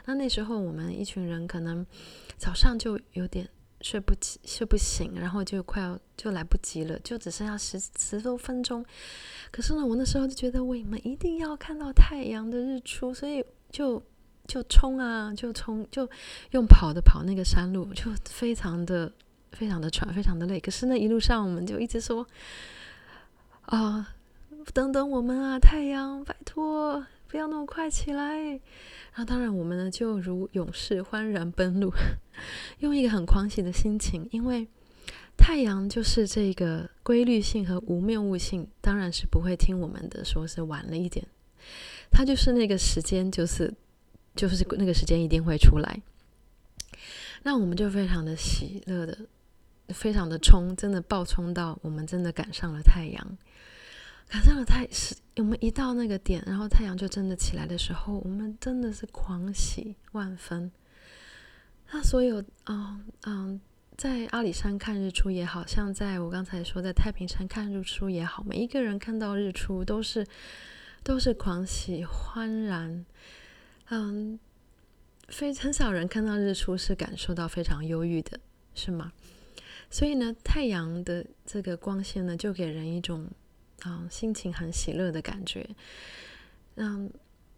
[0.06, 1.84] 那那时候我们一群人可能
[2.38, 3.50] 早上就有点
[3.82, 8.86] 睡不起、睡不醒，然后就快要就来不及了，就只剩下十十多分钟。
[9.52, 14.04] 可是呢，我那时候就觉得我们一定要看到太阳的日出，所以就。
[14.52, 16.10] 就冲啊，就冲，就
[16.50, 19.10] 用跑的跑那个山路，就非常的、
[19.54, 20.60] 非常的喘，非常的累。
[20.60, 22.28] 可是那一路上，我们就一直说
[23.64, 24.14] ：“啊，
[24.74, 28.60] 等等我们啊，太阳，拜托，不要那么快起来。”
[29.16, 31.94] 然后，当然我们呢，就如勇士欢然奔路，
[32.80, 34.68] 用一个很狂喜的心情，因为
[35.38, 41.26] 太阳就是这个规律性和无谬误性，当然是不会听我们的，说是晚了一点，
[42.12, 43.74] 它就是那个时间，就是。
[44.36, 46.02] 就是那个时间一定会出来，
[47.44, 49.18] 那我们就非常的喜乐的，
[49.90, 53.38] 非常的冲，真的暴冲到我们真的赶上了太阳，
[54.30, 60.72] 赶上了太是，我们一到那个点，然后太阳就真的起来的时候，我们真的是狂喜万分。
[61.92, 63.60] 那所有，嗯嗯，
[63.98, 70.26] 在阿里山看日出也好，像在我刚才说在太平山看日出也好，每一个人看到日出都是
[71.04, 73.06] 都是狂喜欢然。
[73.94, 74.40] 嗯，
[75.28, 78.40] 非很少人看到日出是感受到非常忧郁的，
[78.74, 79.12] 是吗？
[79.90, 83.28] 所以呢，太阳的这个光线呢，就给人一种
[83.84, 85.70] 嗯心情很喜乐的感觉。
[86.76, 87.12] 嗯，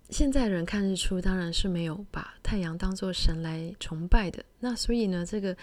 [0.10, 5.56] 现在人看日出当然是没有把太阳当作神来崇拜的，那所以呢，这个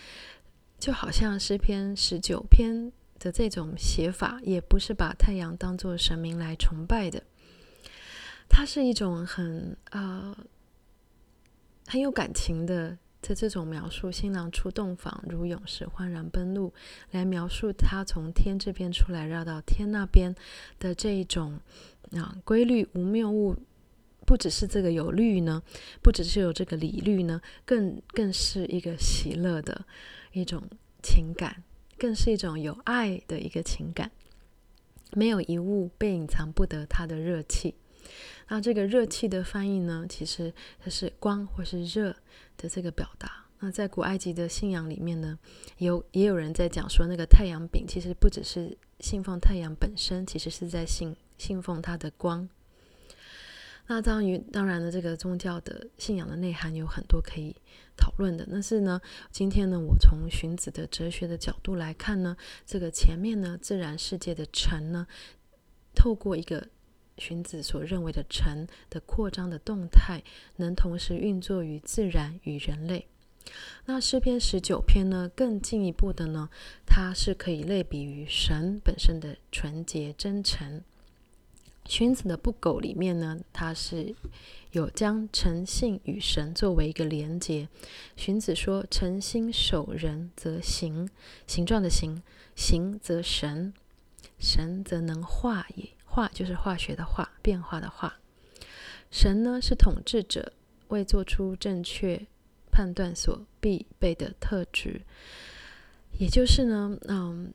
[0.78, 7.24] 就好像诗篇十九篇的这种写法，也不是把太阳当作神明来崇拜的，
[8.48, 10.37] 它是一种很呃。
[11.90, 16.72] 很有感情的在这种描述，新郎出洞房，如勇士欢然奔路，
[17.11, 20.33] 来描述他从天这边出来，绕到天那边
[20.79, 21.59] 的这一种
[22.12, 23.57] 啊规律无谬误，
[24.24, 25.61] 不只是这个有律呢，
[26.00, 29.85] 不只是有这个礼律呢，更更是一个喜乐的
[30.31, 30.62] 一种
[31.03, 31.64] 情感，
[31.98, 34.12] 更是一种有爱的一个情感，
[35.11, 37.74] 没有一物被隐藏不得它的热气。
[38.52, 42.16] 那这个热气的翻译呢，其实它是光或是热
[42.56, 43.46] 的这个表达。
[43.60, 45.38] 那在古埃及的信仰里面呢，
[45.78, 52.48] 有也有人在讲说，那个太阳饼其实不只是信奉太阳本身，其实是在信信奉它的光。
[53.86, 57.54] 那当然，当然了，这个宗教的信仰的内涵有很多可以
[57.96, 58.44] 讨论的。
[58.50, 62.36] 但是呢，今天呢，我从荀子的哲学的角度来看呢，
[62.66, 65.06] 这个前面呢，自然世界的城呢，
[65.94, 66.66] 透过一个。
[67.20, 70.22] 荀子所认为的诚的扩张的动态，
[70.56, 73.06] 能同时运作于自然与人类。
[73.87, 76.48] 那诗篇十九篇呢，更进一步的呢，
[76.87, 80.83] 它是可以类比于神本身的纯洁真诚。
[81.87, 84.14] 荀子的不苟里面呢，它是
[84.70, 87.68] 有将诚信与神作为一个连结。
[88.16, 91.09] 荀子说：“诚心守人，则形，
[91.46, 92.22] 形状的形，
[92.54, 93.72] 形则神，
[94.38, 95.88] 神则能化也。
[96.10, 98.18] 化就是化学的化，变化的化。
[99.10, 100.52] 神呢，是统治者
[100.88, 102.26] 为做出正确
[102.70, 105.00] 判断所必备的特质，
[106.18, 107.52] 也就是呢，嗯，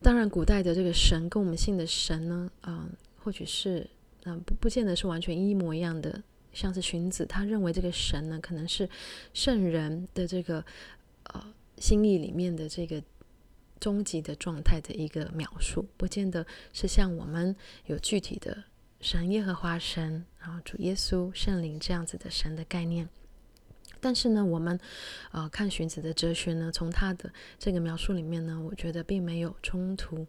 [0.00, 2.90] 当然古代的这个神跟我们信的神呢，嗯。”
[3.24, 3.88] 或许是，
[4.24, 6.20] 嗯，不不见得是完全一模一样的。
[6.52, 8.90] 像是荀子，他认为这个神呢，可能是
[9.32, 10.64] 圣人的这个
[11.32, 13.00] 呃心意里面的这个
[13.82, 18.62] 终极的状态的一个描述，不见得是像我们有具体的
[19.00, 23.08] 神耶和华神，然后主耶稣圣灵这样子的神的概念。
[24.04, 24.78] 但是呢，我们，
[25.30, 30.26] 呃，看荀子的哲学呢，从他的这个描述里面呢，我觉得并没有冲突，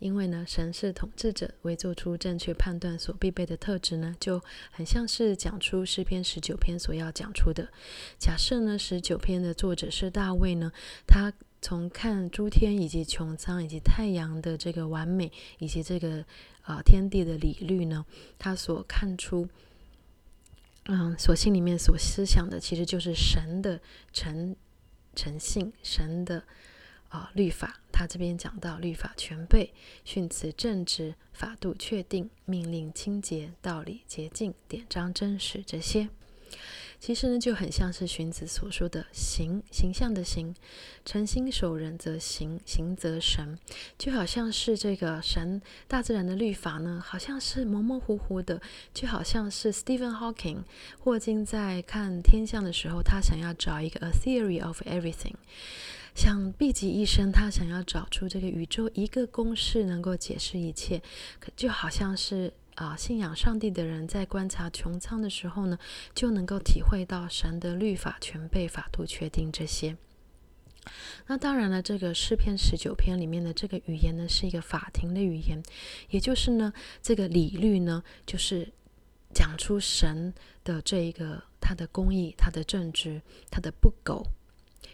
[0.00, 7.68] 因为呢，神是统治者为做出正确判断所必备的特质呢，就很像是讲出诗篇十九篇所要讲出的。
[8.18, 10.72] 假设呢，十九篇的作者是大卫呢，
[11.06, 11.32] 他
[11.64, 16.18] 从看诸天以及穹苍以及太阳的这个完美以及这个
[16.60, 18.04] 啊、呃、天地的理律呢，
[18.38, 19.48] 他所看出。
[20.84, 23.80] 嗯，所心里面所思想的，其实就是神的
[24.12, 24.54] 诚
[25.14, 26.44] 诚信，神的
[27.08, 27.80] 啊、律法。
[27.90, 29.72] 他这边讲到律法全备，
[30.04, 36.10] 训词正直，法度确定，命令清洁，道理洁净，典章真实这些。
[37.04, 40.54] 其实呢，就很像是荀子所说的“形”，形象的“形”，
[41.04, 43.58] 诚心守人则形，形则神，
[43.98, 48.58] 就好像是这个神大自然的律法呢，好像是模模糊糊的，
[48.94, 50.62] 就好像是 Stephen Hawking
[50.98, 55.34] 霍金在看天象的时候，他想要找一个 A theory of everything，
[56.14, 61.02] 想毕极一生，他想要找出这个宇宙一个公式能够解释一切，
[61.38, 62.54] 可就好像是。
[62.74, 65.78] 啊，信仰上帝的人在观察穹苍的时候呢，
[66.12, 69.96] 就能够体会到神的律法全被、法度确定这些。
[71.28, 75.62] 那当然了，这个诗篇十九篇里面的这个语言呢，是一个法庭的语言，
[76.10, 78.72] 也就是呢，这个理律呢，就是
[79.32, 80.34] 讲出神
[80.64, 84.26] 的这一个他的公义、他的正直、他的不苟，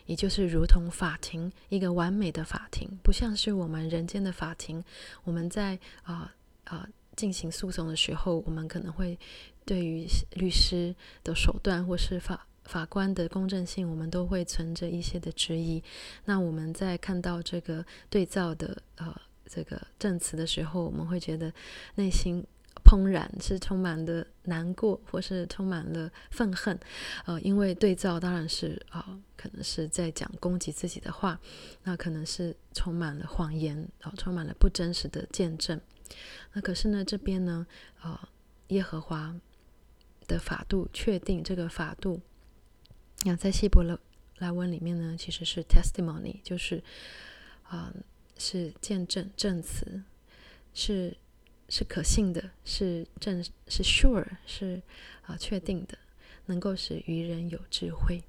[0.04, 4.84] 也就是如同法庭一个完美的法庭，不像是我们人间的法庭，
[5.24, 6.86] 我们在啊啊。
[7.16, 9.18] 进行诉讼的时候，我们可能会
[9.64, 15.82] 对于律师的手段或是法法官的公正性，我们都会存着一些的质疑。
[16.24, 19.14] 那我们在看到这个对照的呃
[19.46, 21.52] 这个证词的时候，我们会觉得
[21.96, 22.44] 内心
[22.84, 26.78] 怦然，是充满了难过，或是充满了愤恨。
[27.26, 31.38] 呃，因为对照当然是啊、呃，可能是在讲攻击自己的话，
[31.82, 35.80] 那可能是充满了谎言，啊、呃，充满了不真实的见证。
[36.52, 37.66] 那可是呢，这边呢，
[38.02, 38.28] 呃，
[38.68, 39.34] 耶和华
[40.26, 42.20] 的法度确定这个法度，
[43.24, 43.82] 那在希伯
[44.38, 46.82] 来文里面呢，其实是 testimony，就是
[47.64, 47.92] 啊、
[48.38, 50.02] 是见证证词，
[50.72, 51.16] 是
[51.68, 54.82] 是可信的，是正是 sure，是
[55.22, 55.98] 啊、确定的，
[56.46, 58.22] 能够使愚人有智慧。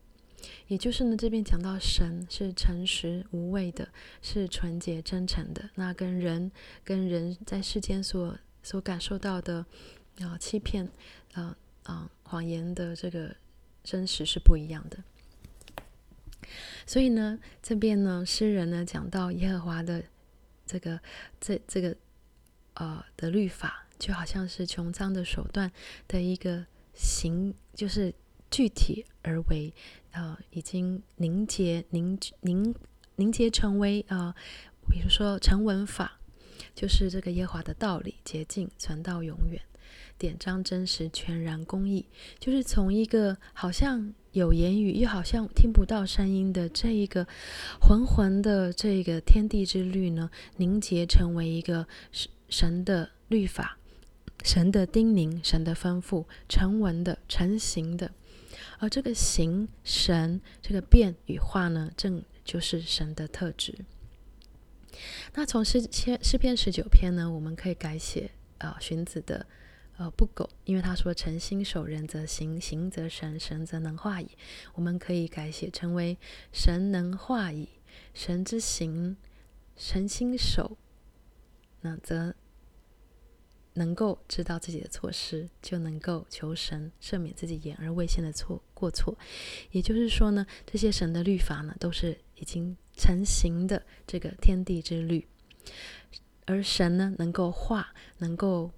[0.67, 3.89] 也就是呢，这边讲到神是诚实无畏的，
[4.21, 5.69] 是纯洁真诚的。
[5.75, 6.51] 那跟人
[6.83, 9.57] 跟人在世间所所感受到的
[10.19, 10.87] 啊、呃、欺骗
[11.33, 13.35] 啊啊谎言的这个
[13.83, 14.97] 真实是不一样的。
[16.85, 20.03] 所以呢，这边呢，诗人呢讲到耶和华的
[20.65, 20.99] 这个
[21.39, 21.95] 这这个
[22.73, 25.71] 呃的律法，就好像是穹苍的手段
[26.07, 28.13] 的一个形，就是
[28.49, 29.73] 具体而为。
[30.11, 32.73] 呃，已经凝结、凝凝
[33.15, 34.33] 凝结成为呃，
[34.89, 36.19] 比如说成文法，
[36.75, 39.61] 就是这个耶华的道理洁净，存到永远，
[40.17, 42.05] 典章真实，全然公义，
[42.39, 47.27] 就是从一个好像有言语，又好像听不到声音的这一个
[47.79, 53.77] 浑浑的这个天地之律呢，凝结成为一个神神的律法，
[54.43, 58.11] 神的叮咛，神的吩咐，成文的、成形的。
[58.81, 63.85] 而这个形神，这个变与化呢，正就是神的特质。
[65.35, 69.45] 那从诗篇诗篇十九篇呢，我们可以改写啊，荀、子的
[69.97, 74.31] 呃不苟，因为他说诚心守人则形，形则神，神则能化矣。
[74.73, 76.17] 我们可以改写成为
[76.51, 77.69] 神能化矣，
[78.15, 79.15] 神之行，
[79.77, 80.75] 诚心守，
[81.81, 82.33] 那则
[83.73, 89.17] 能够知道自己的错失，就能够求神赦免自己眼而未见的错过错。
[89.71, 95.25] 也就是说呢，这些神的律法呢，都是已经成型的这个天地之律，
[96.45, 98.71] 而神呢，能够化，能够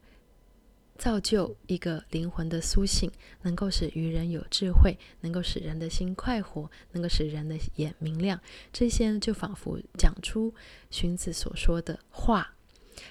[0.96, 8.40] 造就一个灵魂的苏醒，能够使愚人有智慧，能够使人的心快活，能够使人的眼明亮。
[8.72, 10.54] 这些就仿佛讲出
[10.92, 12.54] 荀子所说的化。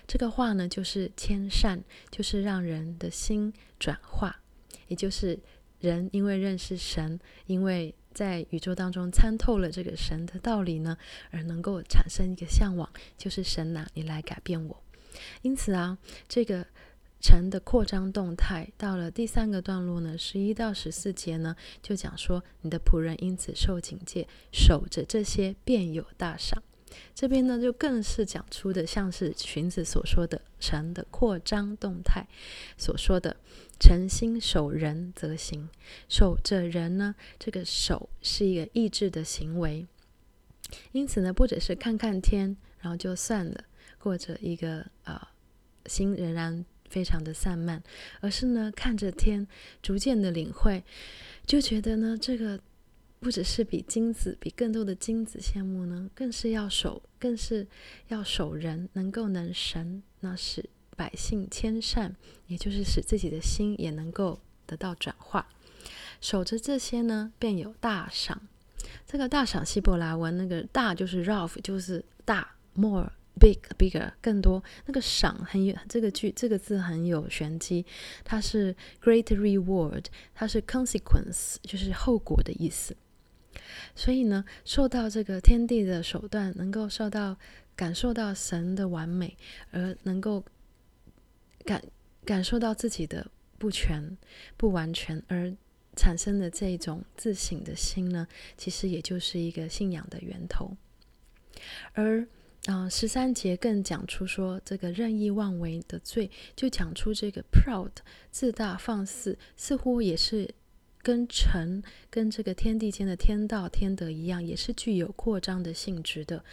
[0.07, 4.41] 这个化呢，就是迁善，就是让人的心转化，
[4.89, 5.39] 也就是
[5.80, 10.97] 人因为认识神，因为在宇宙当中参透了这个神的道理呢，
[11.30, 14.83] 而能够产生一个向往，就是神呐，你来改变我。
[15.43, 16.66] 因此啊，这个
[17.20, 26.62] 城的扩张动态到了第三个段落呢，十一到十四节呢，就讲说你的仆人因此受警戒，守着这些便有大赏。
[27.14, 32.26] 这边呢，就更是讲出的，像是荀子所说的城的扩张动态
[32.76, 33.36] 所说的
[33.78, 35.68] “诚心守仁则行”，
[36.09, 39.86] 守着人呢，这个守是一个意志的行为。
[40.93, 43.64] 因此呢，不只是看看天，然后就算了，
[43.99, 45.20] 过着一个、呃，
[45.86, 47.82] 心仍然非常的散漫，
[48.20, 49.47] 而是呢，看着天，
[49.82, 50.82] 逐渐的领会，
[51.47, 52.61] 就觉得呢，这个。
[53.23, 57.68] 不只是比金子，比更多的金子羡慕呢，更是要守，更是
[58.09, 62.16] 要守人，能够能神，那使百姓迁善，
[62.49, 65.47] 也就是使自己的心也能够得到转化。
[66.20, 68.43] 守着这些呢，便有大赏。
[69.07, 74.64] 这个大赏希伯来文那个大就是 Rav，就是大 more big bigger 更多。
[74.87, 77.87] 那个赏很有这个句这个字很有玄机，
[78.25, 82.97] 它是 great reward，它是 consequence，就是后果的意思。
[83.94, 87.36] 所以呢，受到这个天地的手段，能够受到
[87.76, 89.36] 感受到神的完美，
[89.70, 90.44] 而能够
[91.64, 91.82] 感
[92.24, 94.16] 感受到自己的不全、
[94.57, 95.53] 不完全，而
[95.96, 98.26] 产生的这种自省的心呢，
[98.57, 100.76] 其实也就是一个信仰的源头。
[101.92, 102.26] 而
[102.66, 107.90] 啊，十三节更讲出说，这个任意妄为的罪，就讲出这个 proud
[108.30, 110.55] 自大放肆，似乎也是。
[111.03, 116.44] 跟城跟这个天地间的天道天德一样，也是具有扩张的性质的。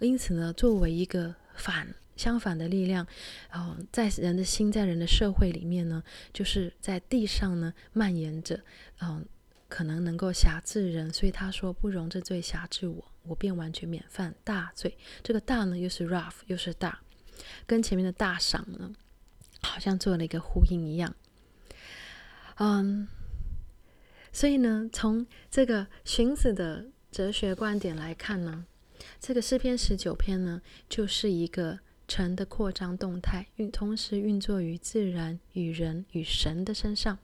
[0.00, 3.06] 因此呢，作为一个反相反的力量，
[3.52, 6.02] 哦，在人的心，在人的社会里面呢，
[6.32, 8.60] 就是在地上呢蔓延着，
[9.00, 9.24] 嗯，
[9.68, 11.12] 可能能够辖制人。
[11.12, 17.00] 所以他说：“不容这罪辖制我，我便完全免犯大罪。”这个大呢，又是 rough，又是大，
[17.66, 18.92] 跟前面的大赏呢，
[19.62, 21.16] 好像做了一个呼应一样。
[22.56, 23.08] 嗯。
[24.34, 28.66] 所以呢，从这个荀子的哲学观点来看呢，
[29.20, 31.78] 这个诗篇十九篇呢，就是一个
[32.08, 37.16] 城的扩张动态，运同时运作于自然、与人、与神的身上。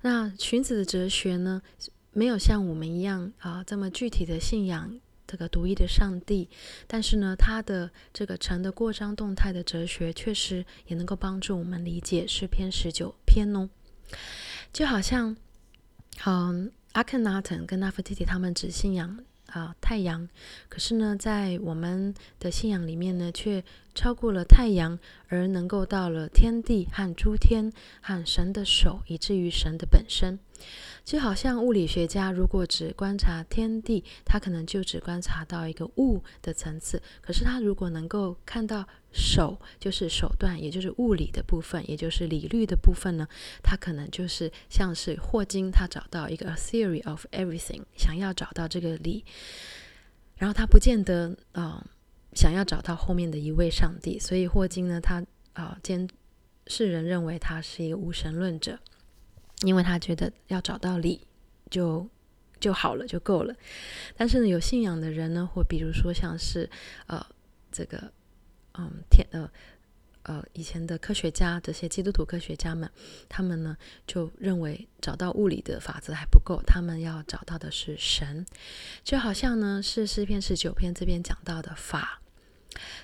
[0.00, 1.60] 那荀子的哲学呢，
[2.12, 6.48] 没有像我们一样啊这么具体的信仰这个独一的上帝，
[6.86, 13.68] 但是呢，他的这个城的扩张动态的哲学，确实也能够帮助我们理解诗篇十九篇哦，
[14.72, 15.36] 就好像。
[16.20, 16.52] 好，
[16.92, 20.28] 阿肯拿顿跟纳弗提提他们只信仰啊、太阳，
[20.68, 23.64] 可是呢，在我们的信仰里面呢，却
[23.94, 24.98] 超过了太阳，
[25.28, 30.40] 而能够到了天地和诸天和神的手，以至于神的本身。
[31.04, 37.00] 就好像物理学家如果只观察天地，他可能就只观察到一个物的层次。
[37.22, 38.86] 可是他如果能够看到
[39.18, 43.26] 手，就是手段，也就是物理的部分，也就是理律的部分呢，
[43.62, 49.24] 他可能就是像是霍金，他找到一个 a theory of everything，想要找到这个理，
[50.36, 51.84] 然后他不见得啊、
[52.34, 54.18] 想要找到后面的一位上帝。
[54.20, 56.08] 所以霍金呢，他啊，兼、
[56.68, 58.78] 世人认为他是一个无神论者。
[59.62, 61.26] 因为他觉得要找到理
[61.68, 62.08] 就
[62.60, 63.52] 就好了，就够了。
[64.16, 66.70] 但是呢，有信仰的人呢，或比如说像是
[67.08, 67.26] 呃
[67.72, 68.12] 这个
[68.78, 69.50] 嗯天呃
[70.22, 72.90] 呃以前的科学家，这些基督徒科学家们，
[73.28, 73.76] 他们呢
[74.06, 78.46] 就认为找到物理的法则还不够，他们要找到的是神。
[79.02, 82.20] 就好像呢是诗篇十九篇这边讲到的法，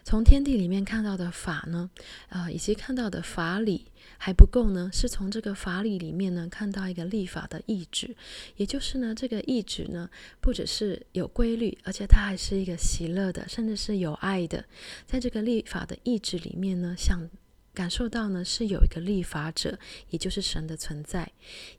[0.04, 1.90] 从天地里面看到的法呢，
[2.28, 3.90] 啊以及看到的法理。
[4.18, 8.16] 还不够呢，是从这个法理里面呢看到一个立法的意志，
[8.56, 10.08] 也就是呢这个意志呢
[10.40, 14.64] 不只是有规律，而且它还是一个喜乐的，甚至是有爱的。
[15.06, 17.28] 在这个立法的意志里面呢，想
[17.74, 19.78] 感受到呢是有一个立法者，
[20.10, 21.30] 也就是神的存在，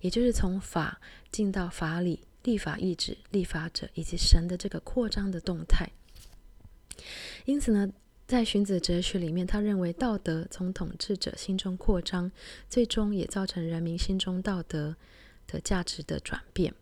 [0.01, 0.99] 也就是从法
[1.31, 5.89] 进到法理、立法意志、立法者以及神的这个扩张的动态。
[7.45, 7.91] 因此呢。
[8.27, 12.31] 在荀子哲学里面，他认为道德从统治者心中扩张，
[12.67, 14.95] 最终也造成人民心中道德
[15.45, 16.73] 的价值的转变，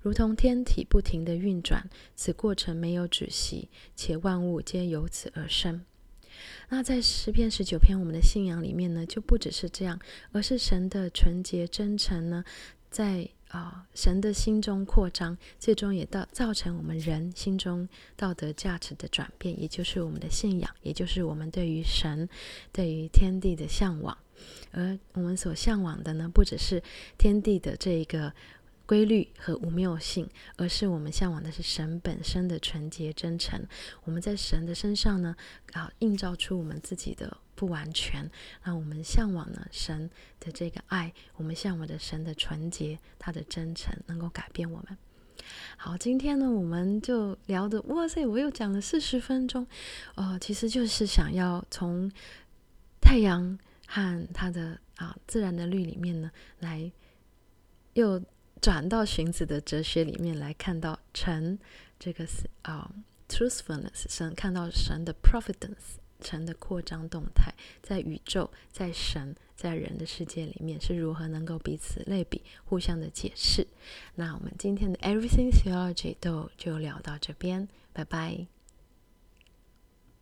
[0.00, 5.84] 如同天体不停地运转，此过程没有止息，且万物皆由此而生。
[6.68, 10.00] 那在十篇十九篇，我们的信仰里面呢，就不只是这样，
[10.32, 12.44] 而是神的纯洁真诚呢，
[12.90, 22.28] 在啊、神的心中扩张，最终也到造成我们人心中道德价值的转变，也就是我们的信仰，也就是我们对于神、
[22.72, 24.16] 对于天地的向往。
[24.70, 26.82] 而我们所向往的呢，不只是
[27.16, 28.32] 天地的这一个。
[28.88, 30.26] 规律和无谬性，
[30.56, 33.62] 而是我们向往的是神本身的纯洁真诚。
[34.04, 35.36] 我们在神的身上呢，
[35.72, 38.30] 啊，映照出我们自己的不完全。
[38.62, 44.96] 那我们向往呢，神的这个爱，我们向往的神的纯洁，他的真诚，能够改变我们。
[45.76, 49.66] 好，今天呢，我们就聊的，哇塞，我又讲了四十分钟，
[50.14, 52.08] 哦，其实就是想要从
[53.00, 56.30] 太阳和它的啊自然的律里面呢，
[56.60, 56.92] 来
[57.94, 58.22] 又。
[58.60, 61.56] 转到荀子的哲学里面来看到神
[61.96, 62.90] 这个是啊、
[63.28, 67.52] truthfulness，神看到神的 providence，神的扩张动态，
[67.82, 73.66] 在宇宙、在神、在人的世界里面是如何能够彼此类比、互相的解释。
[74.16, 78.57] 那我们今天的 Everything Theology 都就聊到这边，拜拜。